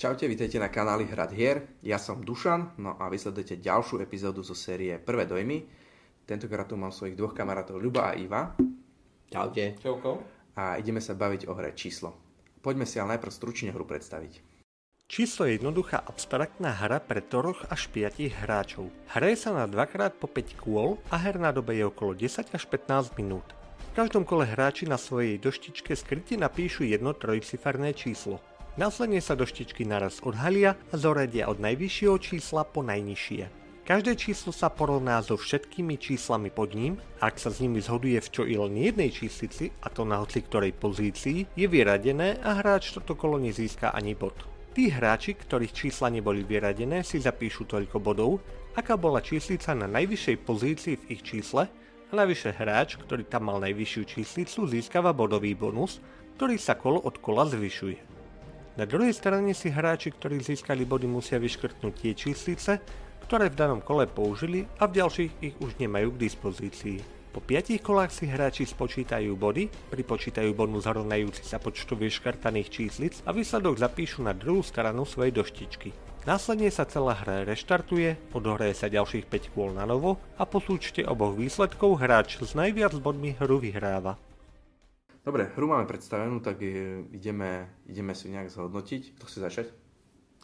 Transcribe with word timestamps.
Čaute, 0.00 0.24
vítajte 0.24 0.56
na 0.56 0.72
kanáli 0.72 1.04
Hrad 1.04 1.28
hier. 1.36 1.76
Ja 1.84 2.00
som 2.00 2.24
Dušan, 2.24 2.80
no 2.80 2.96
a 2.96 3.12
vysledujete 3.12 3.60
ďalšiu 3.60 4.00
epizódu 4.00 4.40
zo 4.40 4.56
série 4.56 4.96
Prvé 4.96 5.28
dojmy. 5.28 5.68
Tentokrát 6.24 6.64
tu 6.64 6.80
mám 6.80 6.88
svojich 6.88 7.20
dvoch 7.20 7.36
kamarátov 7.36 7.76
Ľuba 7.76 8.08
a 8.08 8.16
Iva. 8.16 8.56
Čaute. 9.28 9.76
Čauko. 9.76 10.24
A 10.56 10.80
ideme 10.80 11.04
sa 11.04 11.12
baviť 11.12 11.44
o 11.44 11.52
hre 11.52 11.76
číslo. 11.76 12.16
Poďme 12.64 12.88
si 12.88 12.96
ale 12.96 13.20
najprv 13.20 13.28
stručne 13.28 13.76
hru 13.76 13.84
predstaviť. 13.84 14.40
Číslo 15.04 15.44
je 15.44 15.60
jednoduchá 15.60 16.00
abstraktná 16.00 16.80
hra 16.80 17.04
pre 17.04 17.20
troch 17.20 17.60
až 17.68 17.92
5 17.92 18.24
hráčov. 18.40 18.88
Hraje 19.12 19.36
sa 19.36 19.52
na 19.52 19.68
2x 19.68 20.16
po 20.16 20.32
5 20.32 20.64
kôl 20.64 20.96
a 21.12 21.20
herná 21.20 21.52
doba 21.52 21.76
je 21.76 21.84
okolo 21.84 22.16
10 22.16 22.48
až 22.56 22.64
15 22.72 23.20
minút. 23.20 23.44
V 23.92 24.00
každom 24.00 24.24
kole 24.24 24.48
hráči 24.48 24.88
na 24.88 24.96
svojej 24.96 25.36
doštičke 25.36 25.92
skryte 25.92 26.40
napíšu 26.40 26.88
jedno 26.88 27.12
trojciferné 27.12 27.92
číslo. 27.92 28.40
Následne 28.80 29.20
sa 29.20 29.36
doštičky 29.36 29.84
naraz 29.84 30.24
odhalia 30.24 30.72
a 30.88 30.96
zoradia 30.96 31.52
od 31.52 31.60
najvyššieho 31.60 32.16
čísla 32.16 32.64
po 32.64 32.80
najnižšie. 32.80 33.52
Každé 33.84 34.16
číslo 34.16 34.56
sa 34.56 34.72
porovná 34.72 35.20
so 35.20 35.36
všetkými 35.36 36.00
číslami 36.00 36.48
pod 36.48 36.72
ním, 36.72 36.96
ak 37.20 37.36
sa 37.36 37.52
s 37.52 37.60
nimi 37.60 37.84
zhoduje 37.84 38.16
v 38.16 38.32
čo 38.32 38.48
i 38.48 38.56
len 38.56 38.72
jednej 38.72 39.12
číslici, 39.12 39.68
a 39.84 39.92
to 39.92 40.08
na 40.08 40.16
hoci 40.24 40.40
ktorej 40.40 40.72
pozícii, 40.80 41.44
je 41.52 41.66
vyradené 41.68 42.40
a 42.40 42.56
hráč 42.56 42.96
toto 42.96 43.20
kolo 43.20 43.36
nezíska 43.36 43.92
ani 43.92 44.16
bod. 44.16 44.32
Tí 44.72 44.88
hráči, 44.88 45.36
ktorých 45.36 45.76
čísla 45.76 46.08
neboli 46.08 46.40
vyradené, 46.40 47.04
si 47.04 47.20
zapíšu 47.20 47.68
toľko 47.68 48.00
bodov, 48.00 48.40
aká 48.72 48.96
bola 48.96 49.20
číslica 49.20 49.76
na 49.76 49.92
najvyššej 49.92 50.36
pozícii 50.48 50.94
v 51.04 51.20
ich 51.20 51.20
čísle 51.20 51.68
a 52.08 52.12
navyše 52.16 52.56
hráč, 52.56 52.96
ktorý 52.96 53.28
tam 53.28 53.52
mal 53.52 53.60
najvyššiu 53.60 54.02
číslicu, 54.08 54.64
získava 54.64 55.12
bodový 55.12 55.52
bonus, 55.52 56.00
ktorý 56.40 56.56
sa 56.56 56.80
kolo 56.80 56.96
od 57.04 57.20
kola 57.20 57.44
zvyšuje. 57.44 58.19
Na 58.78 58.86
druhej 58.86 59.10
strane 59.10 59.50
si 59.50 59.66
hráči, 59.66 60.14
ktorí 60.14 60.38
získali 60.38 60.86
body, 60.86 61.10
musia 61.10 61.42
vyškrtnúť 61.42 61.94
tie 61.98 62.12
číslice, 62.14 62.78
ktoré 63.26 63.50
v 63.50 63.58
danom 63.58 63.82
kole 63.82 64.06
použili 64.06 64.66
a 64.78 64.86
v 64.86 65.02
ďalších 65.02 65.32
ich 65.42 65.54
už 65.58 65.78
nemajú 65.82 66.14
k 66.14 66.22
dispozícii. 66.30 66.98
Po 67.30 67.38
5 67.38 67.78
kolách 67.78 68.10
si 68.10 68.26
hráči 68.26 68.66
spočítajú 68.66 69.38
body, 69.38 69.70
pripočítajú 69.70 70.50
bonus 70.50 70.86
rovnajúci 70.90 71.46
sa 71.46 71.62
počtu 71.62 71.94
vyškrtaných 71.94 72.68
číslic 72.70 73.14
a 73.22 73.30
výsledok 73.30 73.78
zapíšu 73.78 74.26
na 74.26 74.34
druhú 74.34 74.66
stranu 74.66 75.06
svojej 75.06 75.30
doštičky. 75.30 75.94
Následne 76.26 76.68
sa 76.74 76.86
celá 76.90 77.14
hra 77.14 77.46
reštartuje, 77.46 78.34
odohraje 78.34 78.74
sa 78.74 78.90
ďalších 78.90 79.30
5 79.30 79.54
kôl 79.54 79.70
na 79.70 79.86
novo 79.86 80.18
a 80.38 80.46
po 80.46 80.58
súčte 80.58 81.06
oboch 81.06 81.38
výsledkov 81.38 82.02
hráč 82.02 82.42
s 82.42 82.58
najviac 82.58 82.98
bodmi 82.98 83.38
hru 83.38 83.62
vyhráva. 83.62 84.29
Dobre, 85.20 85.52
hru 85.52 85.68
máme 85.68 85.84
predstavenú, 85.84 86.40
tak 86.40 86.64
ideme, 87.12 87.68
ideme 87.84 88.16
si 88.16 88.32
nejak 88.32 88.48
zhodnotiť. 88.48 89.20
Kto 89.20 89.24
chce 89.28 89.38
začať? 89.44 89.66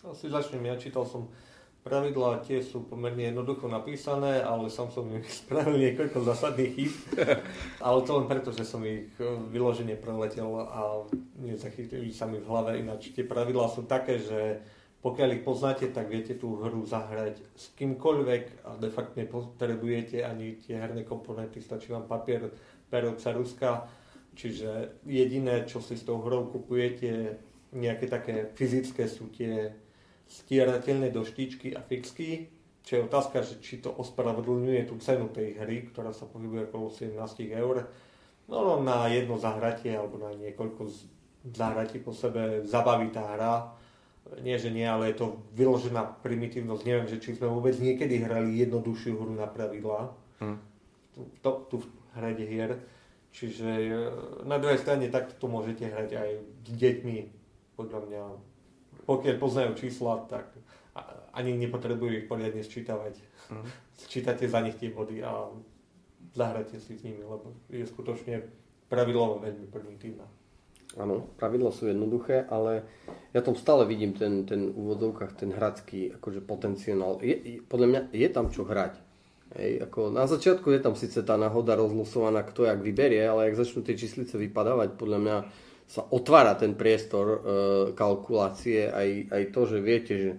Asi 0.05 0.29
začnem, 0.29 0.69
ja 0.69 0.77
čítal 0.77 1.09
som 1.09 1.33
pravidlá, 1.81 2.45
tie 2.45 2.61
sú 2.61 2.85
pomerne 2.85 3.33
jednoducho 3.33 3.73
napísané, 3.73 4.45
ale 4.45 4.69
som 4.69 4.93
som 4.93 5.09
ich 5.17 5.25
spravil 5.41 5.81
niekoľko 5.81 6.19
zásadných 6.29 6.73
chýb. 6.77 6.93
ale 7.87 7.99
to 8.05 8.11
len 8.21 8.27
preto, 8.29 8.53
že 8.53 8.69
som 8.69 8.85
ich 8.85 9.09
eh, 9.17 9.25
vyložene 9.49 9.97
preletel 9.97 10.51
a 10.61 11.09
nezachytili 11.41 12.13
sa 12.13 12.29
mi 12.29 12.37
v 12.37 12.49
hlave. 12.51 12.77
Ináč 12.77 13.17
tie 13.17 13.25
pravidlá 13.25 13.73
sú 13.73 13.89
také, 13.89 14.21
že 14.21 14.61
pokiaľ 15.01 15.41
ich 15.41 15.47
poznáte, 15.47 15.89
tak 15.89 16.11
viete 16.13 16.35
tú 16.35 16.59
hru 16.61 16.83
zahrať 16.83 17.39
s 17.55 17.71
kýmkoľvek 17.79 18.67
a 18.67 18.75
de 18.77 18.91
facto 18.91 19.17
nepotrebujete 19.17 20.21
ani 20.21 20.59
tie 20.59 20.77
herné 20.77 21.07
komponenty, 21.07 21.63
stačí 21.63 21.95
vám 21.95 22.11
papier, 22.11 22.51
pero, 22.91 23.15
caruska 23.15 23.87
Čiže 24.37 25.01
jediné, 25.09 25.65
čo 25.65 25.81
si 25.81 25.97
s 25.97 26.05
tou 26.05 26.21
hrou 26.21 26.53
kupujete, 26.53 27.41
nejaké 27.73 28.05
také 28.05 28.53
fyzické 28.53 29.09
sú 29.09 29.33
tie 29.33 29.73
stierateľné 30.29 31.09
doštičky 31.09 31.73
a 31.73 31.81
fixky, 31.81 32.53
čo 32.85 33.01
je 33.01 33.07
otázka, 33.09 33.43
že 33.43 33.59
či 33.65 33.81
to 33.81 33.91
ospravedlňuje 33.97 34.87
tú 34.87 35.01
cenu 35.01 35.33
tej 35.33 35.59
hry, 35.59 35.89
ktorá 35.89 36.13
sa 36.13 36.29
pohybuje 36.29 36.69
okolo 36.71 36.93
17 36.93 37.17
eur. 37.51 37.89
No, 38.47 38.59
no 38.63 38.75
na 38.85 39.09
jedno 39.11 39.41
zahratie 39.41 39.97
alebo 39.97 40.21
na 40.21 40.31
niekoľko 40.37 40.87
zahratí 41.51 41.99
po 41.99 42.15
sebe 42.15 42.63
zabaví 42.63 43.11
tá 43.11 43.25
hra. 43.35 43.55
Nie, 44.43 44.59
že 44.59 44.75
nie, 44.75 44.87
ale 44.87 45.15
je 45.15 45.23
to 45.23 45.39
vyložená 45.55 46.23
primitívnosť. 46.23 46.83
Neviem, 46.83 47.09
že 47.11 47.23
či 47.23 47.39
sme 47.39 47.47
vôbec 47.47 47.79
niekedy 47.79 48.23
hrali 48.23 48.59
jednoduchšiu 48.59 49.15
hru 49.19 49.33
na 49.35 49.47
pravidlá. 49.47 50.11
Hmm. 50.43 50.59
Tu, 51.15 51.23
to, 51.43 51.51
tu 51.71 51.77
v 51.83 51.87
hrade 52.19 52.43
hier 52.43 52.77
Čiže 53.37 53.69
e, 53.69 53.93
na 54.49 54.57
druhej 54.57 54.81
strane 54.81 55.13
takto 55.13 55.37
to 55.37 55.47
môžete 55.53 55.85
hrať 55.85 56.11
aj 56.17 56.31
s 56.65 56.71
deťmi, 56.73 57.17
podľa 57.77 58.01
mňa. 58.09 58.23
Pokiaľ 59.05 59.37
poznajú 59.37 59.71
čísla, 59.77 60.25
tak 60.27 60.57
ani 61.37 61.53
nepotrebujú 61.61 62.25
ich 62.25 62.27
poriadne 62.27 62.65
sčítavať. 62.65 63.21
Mm. 63.53 63.69
Sčítate 64.03 64.49
za 64.49 64.65
nich 64.65 64.81
tie 64.81 64.89
body 64.89 65.21
a 65.21 65.53
zahráte 66.33 66.81
si 66.81 66.97
s 66.97 67.05
nimi, 67.05 67.21
lebo 67.21 67.53
je 67.69 67.85
skutočne 67.85 68.45
pravidlovo 68.89 69.45
veľmi 69.45 69.69
primitívna. 69.69 70.25
Áno, 70.97 71.29
pravidla 71.37 71.77
sú 71.77 71.93
jednoduché, 71.93 72.49
ale 72.49 72.89
ja 73.37 73.45
tam 73.45 73.53
stále 73.53 73.85
vidím 73.85 74.17
ten, 74.17 74.49
ten 74.49 74.73
v 74.73 74.77
úvodzovkách, 74.81 75.37
ten 75.37 75.53
hradský 75.53 76.17
akože 76.17 76.41
potenciál. 76.41 77.21
Je, 77.21 77.61
podľa 77.69 77.87
mňa 77.93 78.01
je 78.17 78.29
tam 78.33 78.49
čo 78.49 78.65
hrať. 78.65 78.97
Hej, 79.55 79.87
ako 79.87 80.11
na 80.11 80.27
začiatku 80.27 80.75
je 80.75 80.81
tam 80.83 80.99
síce 80.99 81.23
tá 81.23 81.39
náhoda 81.39 81.79
rozlosovaná, 81.79 82.43
kto 82.43 82.67
jak 82.67 82.83
vyberie, 82.83 83.23
ale 83.23 83.47
ak 83.47 83.63
začnú 83.63 83.87
tie 83.87 83.95
číslice 83.95 84.35
vypadávať, 84.35 84.99
podľa 84.99 85.19
mňa 85.23 85.37
sa 85.87 86.03
otvára 86.03 86.59
ten 86.59 86.75
priestor 86.75 87.27
e, 87.31 87.39
kalkulácie, 87.95 88.91
aj, 88.91 89.31
aj 89.31 89.43
to, 89.55 89.61
že 89.71 89.79
viete, 89.79 90.15
že 90.19 90.31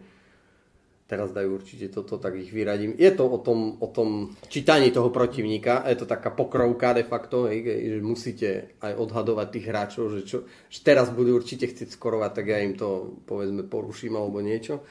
teraz 1.07 1.31
dajú 1.31 1.55
určite 1.55 1.87
toto, 1.87 2.19
tak 2.19 2.35
ich 2.35 2.51
vyradím. 2.51 2.99
Je 2.99 3.07
to 3.15 3.23
o 3.23 3.39
tom, 3.39 3.79
o 3.79 3.87
tom 3.87 4.35
čítaní 4.51 4.91
toho 4.91 5.07
protivníka, 5.07 5.87
je 5.87 6.03
to 6.03 6.05
taká 6.05 6.35
pokrovka 6.35 6.91
de 6.91 7.07
facto, 7.07 7.47
hej, 7.47 7.63
že 7.63 7.99
musíte 8.03 8.49
aj 8.83 8.91
odhadovať 8.91 9.47
tých 9.55 9.65
hráčov, 9.71 10.19
že, 10.19 10.21
čo, 10.27 10.37
že 10.67 10.79
teraz 10.83 11.07
budú 11.15 11.39
určite 11.39 11.71
chcieť 11.71 11.95
skorovať, 11.95 12.31
tak 12.43 12.45
ja 12.51 12.59
im 12.59 12.75
to 12.75 13.23
povedzme 13.23 13.63
poruším 13.71 14.19
alebo 14.19 14.43
niečo 14.43 14.83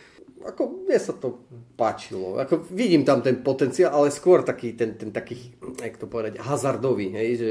ako 0.45 0.85
mne 0.85 0.99
sa 1.01 1.17
to 1.17 1.47
páčilo. 1.79 2.37
Ako 2.37 2.69
vidím 2.69 3.07
tam 3.07 3.25
ten 3.25 3.41
potenciál, 3.41 3.95
ale 3.95 4.13
skôr 4.13 4.45
taký 4.45 4.77
ten, 4.77 4.95
ten 4.95 5.15
taký, 5.15 5.57
jak 5.81 5.97
to 5.97 6.05
povedať, 6.11 6.43
hazardový, 6.43 7.15
hej, 7.17 7.31
že 7.37 7.49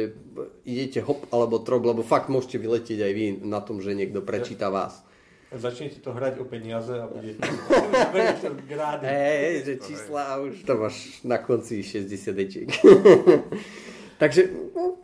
idete 0.65 1.01
hop 1.01 1.25
alebo 1.33 1.61
trop, 1.61 1.81
lebo 1.81 2.05
fakt 2.05 2.29
môžete 2.29 2.61
vyletieť 2.61 2.99
aj 3.01 3.13
vy 3.13 3.25
na 3.45 3.59
tom, 3.61 3.81
že 3.81 3.97
niekto 3.97 4.21
prečíta 4.21 4.69
vás. 4.69 5.01
Začnete 5.55 6.03
to 6.03 6.11
hrať 6.11 6.41
o 6.41 6.45
peniaze 6.45 6.91
a 6.91 7.07
budete 7.07 7.39
grády. 8.71 9.07
Hej, 9.07 9.53
že 9.63 9.73
čísla 9.77 10.21
a 10.25 10.33
už 10.43 10.67
to 10.67 10.73
máš 10.75 11.23
na 11.23 11.37
konci 11.39 11.79
60 11.79 12.35
dečiek. 12.35 12.67
Takže, 14.21 14.51
no, 14.75 14.94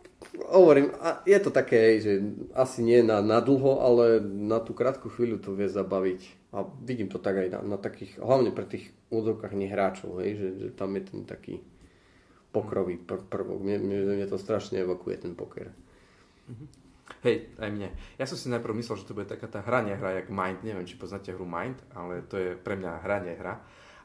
hovorím, 0.48 0.90
je 1.26 1.38
to 1.38 1.50
také, 1.50 2.00
že 2.00 2.22
asi 2.56 2.82
nie 2.82 3.02
na, 3.02 3.22
na 3.22 3.38
dlho, 3.38 3.82
ale 3.82 4.18
na 4.22 4.58
tú 4.58 4.74
krátku 4.74 5.12
chvíľu 5.12 5.38
to 5.38 5.54
vie 5.54 5.68
zabaviť 5.68 6.52
a 6.52 6.68
vidím 6.84 7.08
to 7.08 7.16
tak 7.16 7.36
aj 7.36 7.48
na, 7.48 7.60
na 7.64 7.78
takých, 7.80 8.20
hlavne 8.20 8.52
pre 8.52 8.68
tých 8.68 8.92
úvodzovkách 9.08 9.54
nehráčov, 9.56 10.20
hej, 10.20 10.36
že, 10.36 10.48
že 10.58 10.68
tam 10.76 10.92
je 10.96 11.02
ten 11.04 11.20
taký 11.24 11.64
pokrový 12.52 13.00
pr- 13.00 13.24
prvok. 13.24 13.64
Mne, 13.64 13.80
mne, 13.80 13.98
mne 14.20 14.28
to 14.28 14.36
strašne 14.36 14.76
evokuje 14.84 15.16
ten 15.16 15.32
poker. 15.32 15.72
Mhm. 16.52 16.66
Hej, 17.22 17.54
aj 17.60 17.70
mne. 17.70 17.88
Ja 18.16 18.24
som 18.24 18.38
si 18.40 18.52
najprv 18.52 18.78
myslel, 18.78 19.00
že 19.00 19.08
to 19.08 19.16
bude 19.16 19.28
taká 19.28 19.46
tá 19.46 19.60
hra, 19.60 19.84
jak 19.84 20.32
Mind. 20.32 20.64
Neviem, 20.64 20.86
či 20.86 20.96
poznáte 20.96 21.34
hru 21.34 21.44
Mind, 21.44 21.76
ale 21.92 22.24
to 22.26 22.38
je 22.38 22.56
pre 22.56 22.78
mňa 22.78 23.02
hra. 23.02 23.56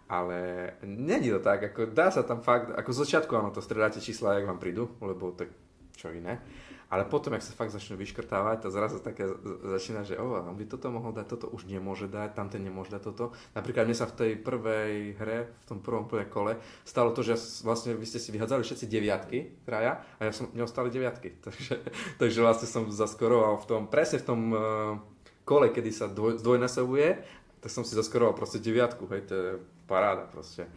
Ale 0.07 0.71
není 0.87 1.27
to 1.27 1.43
tak, 1.43 1.67
ako 1.71 1.91
dá 1.91 2.07
sa 2.07 2.23
tam 2.23 2.39
fakt, 2.39 2.71
ako 2.71 2.89
z 2.95 3.01
začiatku 3.03 3.31
áno, 3.35 3.51
to 3.51 3.59
stredáte 3.59 3.99
čísla, 3.99 4.39
jak 4.39 4.47
vám 4.47 4.55
prídu, 4.55 4.95
lebo 5.03 5.35
tak 5.35 5.51
čo 5.97 6.13
iné. 6.13 6.37
Ale 6.87 7.03
potom, 7.03 7.35
ak 7.35 7.43
sa 7.43 7.51
fakt 7.51 7.75
začnú 7.75 7.99
vyškrtávať, 7.99 8.63
to 8.63 8.69
zrazu 8.71 9.03
také 9.03 9.27
začína, 9.75 10.07
že 10.07 10.15
oh, 10.15 10.39
on 10.39 10.55
by 10.55 10.63
toto 10.71 10.87
mohol 10.87 11.11
dať, 11.11 11.27
toto 11.27 11.51
už 11.51 11.67
nemôže 11.67 12.07
dať, 12.07 12.31
tamten 12.31 12.63
nemôže 12.63 12.95
dať 12.95 13.01
toto. 13.03 13.35
Napríklad 13.59 13.91
mne 13.91 13.97
sa 13.99 14.07
v 14.07 14.15
tej 14.15 14.31
prvej 14.39 15.19
hre, 15.19 15.51
v 15.51 15.65
tom 15.67 15.83
prvom 15.83 16.07
prvé 16.07 16.31
kole, 16.31 16.55
stalo 16.87 17.11
to, 17.11 17.27
že 17.27 17.35
vlastne 17.67 17.91
vy 17.91 18.07
ste 18.07 18.23
si 18.23 18.31
vyhádzali 18.31 18.63
všetci 18.63 18.85
deviatky, 18.87 19.67
traja, 19.67 19.99
a 20.15 20.21
ja 20.23 20.31
som 20.31 20.47
neostali 20.55 20.87
deviatky. 20.87 21.35
Takže, 21.47 21.75
takže 22.19 22.39
vlastne 22.39 22.67
som 22.71 22.83
zaskoroval 22.87 23.59
v 23.59 23.65
tom, 23.67 23.81
presne 23.91 24.23
v 24.23 24.27
tom 24.27 24.41
uh, 24.51 24.59
kole, 25.43 25.71
kedy 25.75 25.91
sa 25.91 26.07
dvoj, 26.07 26.39
zdvojnásobuje, 26.39 27.09
tak 27.59 27.69
som 27.71 27.83
si 27.83 27.99
zaskoroval 27.99 28.31
proste 28.31 28.63
deviatku, 28.63 29.07
hej, 29.11 29.21
to 29.27 29.33
je 29.35 29.49
paráda 29.91 30.23
proste. 30.27 30.67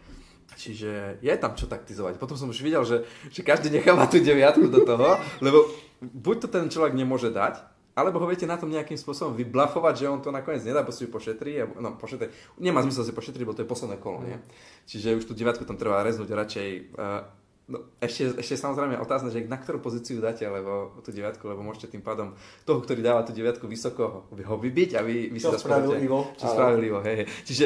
Čiže 0.55 1.21
je 1.23 1.33
tam 1.39 1.55
čo 1.55 1.65
taktizovať. 1.65 2.19
Potom 2.21 2.35
som 2.37 2.51
už 2.51 2.61
videl, 2.61 2.83
že, 2.83 3.07
že 3.31 3.41
každý 3.41 3.71
necháva 3.71 4.05
tú 4.05 4.19
deviatku 4.19 4.67
do 4.67 4.83
toho, 4.83 5.17
lebo 5.41 5.65
buď 6.01 6.35
to 6.43 6.47
ten 6.51 6.65
človek 6.67 6.93
nemôže 6.93 7.31
dať, 7.33 7.61
alebo 7.91 8.23
ho 8.23 8.27
viete 8.27 8.47
na 8.47 8.55
tom 8.55 8.71
nejakým 8.71 8.95
spôsobom 8.95 9.35
vyblafovať, 9.35 9.93
že 9.99 10.11
on 10.11 10.23
to 10.23 10.31
nakoniec 10.31 10.63
nedá, 10.63 10.79
bo 10.79 10.95
si 10.95 11.03
ju 11.03 11.09
pošetrí. 11.11 11.59
No, 11.75 11.99
pošetrí. 11.99 12.31
Nemá 12.59 12.79
zmysel 12.87 13.03
si 13.03 13.11
pošetriť, 13.11 13.43
bo 13.43 13.51
to 13.51 13.63
je 13.63 13.71
posledné 13.71 13.99
kolo, 13.99 14.23
nie? 14.23 14.39
Čiže 14.87 15.19
už 15.19 15.27
tú 15.27 15.33
deviatku 15.35 15.67
tam 15.67 15.75
treba 15.75 15.99
reznúť 16.03 16.29
radšej. 16.31 16.69
Uh, 16.95 17.39
No, 17.71 17.87
ešte, 18.03 18.35
ešte 18.35 18.59
samozrejme 18.59 18.99
otázne, 18.99 19.31
že 19.31 19.47
na 19.47 19.55
ktorú 19.55 19.79
pozíciu 19.79 20.19
dáte, 20.19 20.43
lebo 20.43 20.91
tú 21.07 21.15
deviatku, 21.15 21.39
lebo 21.47 21.63
môžete 21.63 21.95
tým 21.95 22.03
pádom 22.03 22.35
toho, 22.67 22.83
ktorý 22.83 22.99
dáva 22.99 23.23
tú 23.23 23.31
deviatku 23.31 23.63
vysoko, 23.63 24.27
ho 24.27 24.55
vybiť 24.59 24.99
a 24.99 25.05
vy, 25.05 25.31
vy 25.31 25.39
si 25.39 25.47
Čo 25.47 25.55
spravodlivo. 25.55 26.35
Čo 26.35 26.51
spravodlivo, 26.51 26.99
hej, 26.99 27.23
hej. 27.23 27.27
Čiže 27.47 27.65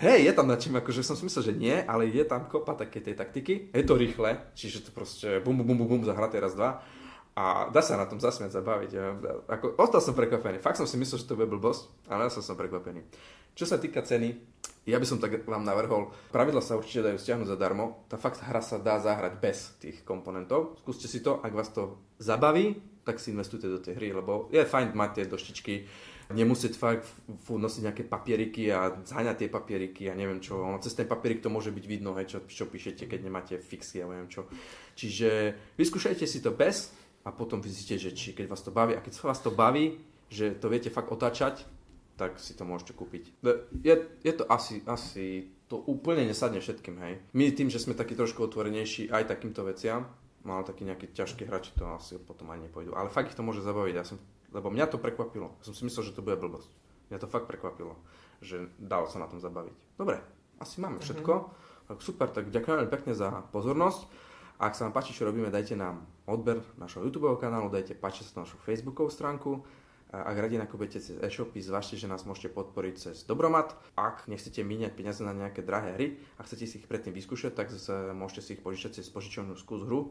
Hej, 0.00 0.24
je 0.24 0.32
tam 0.32 0.48
na 0.48 0.56
čím, 0.56 0.80
akože 0.80 1.04
som 1.04 1.12
si 1.12 1.28
myslel, 1.28 1.52
že 1.52 1.60
nie, 1.60 1.76
ale 1.76 2.08
je 2.08 2.24
tam 2.24 2.48
kopa 2.48 2.72
také 2.72 3.04
tej 3.04 3.12
taktiky. 3.12 3.68
Je 3.68 3.84
to 3.84 4.00
rýchle, 4.00 4.32
čiže 4.56 4.88
to 4.88 4.96
proste 4.96 5.44
bum, 5.44 5.52
bum, 5.60 5.76
bum, 5.76 5.84
bum, 5.84 6.08
zahraté 6.08 6.40
raz, 6.40 6.56
dva. 6.56 6.80
A 7.36 7.68
dá 7.68 7.84
sa 7.84 8.00
na 8.00 8.08
tom 8.08 8.16
zasmiať, 8.16 8.56
zabaviť. 8.56 8.90
Ja, 8.96 9.12
ako, 9.44 9.76
ostal 9.76 10.00
som 10.00 10.16
prekvapený. 10.16 10.56
Fakt 10.56 10.80
som 10.80 10.88
si 10.88 10.96
myslel, 10.96 11.20
že 11.20 11.28
to 11.28 11.36
bude 11.36 11.52
blbosť, 11.52 12.08
ale 12.08 12.26
ja 12.26 12.32
som 12.32 12.56
prekvapený. 12.56 13.04
Čo 13.52 13.68
sa 13.68 13.76
týka 13.76 14.00
ceny, 14.00 14.40
ja 14.88 14.96
by 14.96 15.04
som 15.04 15.20
tak 15.20 15.44
vám 15.44 15.68
navrhol, 15.68 16.16
pravidla 16.32 16.64
sa 16.64 16.80
určite 16.80 17.04
dajú 17.04 17.20
stiahnuť 17.20 17.52
zadarmo, 17.52 18.08
tá 18.08 18.16
fakt 18.16 18.40
hra 18.40 18.64
sa 18.64 18.80
dá 18.80 18.96
zahrať 18.96 19.36
bez 19.36 19.76
tých 19.84 20.00
komponentov. 20.08 20.80
Skúste 20.80 21.12
si 21.12 21.20
to, 21.20 21.44
ak 21.44 21.52
vás 21.52 21.68
to 21.76 22.00
zabaví, 22.16 22.80
tak 23.04 23.18
si 23.18 23.32
investujte 23.32 23.66
do 23.66 23.80
tej 23.80 23.96
hry, 23.96 24.12
lebo 24.12 24.48
je 24.52 24.64
fajn 24.64 24.92
mať 24.92 25.10
tie 25.16 25.24
doštičky, 25.26 25.74
nemusieť 26.30 26.74
fakt 26.78 27.10
nosiť 27.48 27.82
nejaké 27.90 28.02
papieriky 28.06 28.70
a 28.70 29.02
zháňať 29.02 29.36
tie 29.44 29.48
papieriky 29.50 30.06
a 30.06 30.14
neviem 30.14 30.38
čo. 30.38 30.62
Ono, 30.62 30.78
cez 30.78 30.94
ten 30.94 31.08
papierik 31.10 31.42
to 31.42 31.50
môže 31.50 31.74
byť 31.74 31.84
vidno, 31.84 32.14
hej, 32.14 32.30
čo, 32.30 32.38
čo 32.46 32.70
píšete, 32.70 33.10
keď 33.10 33.20
nemáte 33.26 33.54
fixy 33.58 33.98
a 34.04 34.06
neviem 34.06 34.30
čo. 34.30 34.46
Čiže 34.94 35.58
vyskúšajte 35.74 36.24
si 36.30 36.38
to 36.38 36.54
bez 36.54 36.94
a 37.26 37.34
potom 37.34 37.58
vidíte, 37.58 37.98
že 37.98 38.14
či 38.14 38.32
keď 38.32 38.46
vás 38.46 38.62
to 38.62 38.70
baví 38.70 38.94
a 38.94 39.02
keď 39.02 39.12
vás 39.26 39.40
to 39.42 39.50
baví, 39.50 39.98
že 40.30 40.54
to 40.54 40.70
viete 40.70 40.94
fakt 40.94 41.10
otáčať, 41.10 41.66
tak 42.14 42.38
si 42.38 42.52
to 42.54 42.68
môžete 42.68 42.94
kúpiť. 42.94 43.42
Je, 43.80 43.94
je 44.22 44.32
to 44.36 44.44
asi, 44.46 44.84
asi 44.86 45.50
to 45.66 45.80
úplne 45.80 46.28
nesadne 46.28 46.60
všetkým, 46.60 47.00
hej. 47.00 47.14
My 47.32 47.50
tým, 47.50 47.72
že 47.72 47.80
sme 47.80 47.96
takí 47.96 48.12
trošku 48.12 48.44
otvorenejší 48.44 49.08
aj 49.08 49.24
takýmto 49.24 49.64
veciam, 49.64 50.06
mal 50.46 50.64
taký 50.64 50.88
nejaký 50.88 51.12
ťažký 51.12 51.44
hráči, 51.44 51.76
to 51.76 51.84
asi 51.84 52.16
potom 52.16 52.48
aj 52.50 52.64
nepôjdu. 52.64 52.96
Ale 52.96 53.12
fakt 53.12 53.32
ich 53.32 53.36
to 53.36 53.44
môže 53.44 53.60
zabaviť. 53.60 53.94
Ja 53.96 54.04
som 54.04 54.16
lebo 54.50 54.70
mňa 54.70 54.90
to 54.90 54.98
prekvapilo. 54.98 55.54
Ja 55.62 55.64
som 55.70 55.74
si 55.74 55.86
myslel, 55.86 56.10
že 56.10 56.16
to 56.18 56.26
bude 56.26 56.38
blbosť. 56.38 56.70
Mňa 57.10 57.18
to 57.22 57.30
fakt 57.30 57.46
prekvapilo, 57.46 57.94
že 58.42 58.70
dalo 58.78 59.06
sa 59.10 59.22
na 59.22 59.30
tom 59.30 59.38
zabaviť. 59.38 59.74
Dobre, 59.98 60.18
asi 60.58 60.82
máme 60.82 60.98
mhm. 60.98 61.04
všetko. 61.06 61.32
Mm-hmm. 61.32 61.98
Super, 61.98 62.30
tak 62.30 62.54
ďakujem 62.54 62.76
veľmi 62.82 62.92
pekne 62.92 63.12
za 63.18 63.42
pozornosť. 63.50 64.06
Ak 64.60 64.76
sa 64.76 64.86
vám 64.86 64.94
páči, 64.94 65.16
čo 65.16 65.24
robíme, 65.26 65.48
dajte 65.48 65.74
nám 65.74 66.04
odber 66.28 66.60
našho 66.76 67.02
YouTube 67.02 67.32
kanálu, 67.40 67.72
dajte 67.72 67.96
páči 67.96 68.22
sa 68.22 68.44
našu 68.44 68.60
Facebookovú 68.60 69.08
stránku. 69.08 69.64
Ak 70.10 70.34
radi 70.34 70.58
nakupujete 70.58 70.98
cez 70.98 71.16
e-shopy, 71.22 71.62
zvážte, 71.62 71.94
že 71.94 72.10
nás 72.10 72.26
môžete 72.26 72.50
podporiť 72.50 72.94
cez 72.98 73.16
Dobromat. 73.22 73.78
Ak 73.94 74.26
nechcete 74.26 74.58
míňať 74.66 74.98
peniaze 74.98 75.22
na 75.22 75.30
nejaké 75.30 75.62
drahé 75.62 75.94
hry 75.94 76.06
a 76.36 76.42
chcete 76.42 76.66
si 76.66 76.82
ich 76.82 76.90
predtým 76.90 77.14
vyskúšať, 77.14 77.54
tak 77.54 77.70
môžete 78.18 78.42
si 78.42 78.50
ich 78.58 78.62
požičať 78.66 78.98
cez 78.98 79.06
požičovnú 79.06 79.54
skús 79.54 79.86
hru 79.86 80.10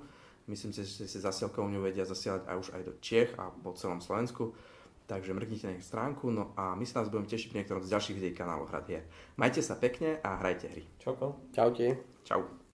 Myslím 0.49 0.73
si, 0.73 0.81
že 0.81 1.05
si 1.05 1.21
zasielkovňu 1.21 1.77
vedia 1.85 2.09
zasielať 2.09 2.49
aj 2.49 2.55
už 2.57 2.69
aj 2.73 2.81
do 2.81 2.93
Čech 2.97 3.29
a 3.37 3.53
po 3.53 3.77
celom 3.77 4.01
Slovensku. 4.01 4.57
Takže 5.05 5.33
mrknite 5.33 5.65
na 5.69 5.77
ich 5.77 5.85
stránku, 5.85 6.29
no 6.29 6.53
a 6.53 6.77
my 6.77 6.85
sa 6.85 7.01
nás 7.01 7.09
budeme 7.09 7.29
tešiť 7.29 7.49
pri 7.49 7.57
niektorom 7.61 7.81
z 7.81 7.93
ďalších 7.93 8.17
videí 8.17 8.33
kanálu 8.33 8.69
Hrad 8.69 8.85
hier. 8.89 9.05
Majte 9.41 9.65
sa 9.65 9.77
pekne 9.77 10.21
a 10.21 10.37
hrajte 10.37 10.69
hry. 10.69 10.85
Čauko. 11.01 11.49
Čaute. 11.49 11.97
Čau. 12.25 12.68